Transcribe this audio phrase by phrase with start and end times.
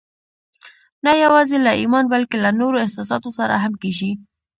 [1.05, 4.11] نه يوازې له ايمان بلکې له نورو احساساتو سره هم کېږي.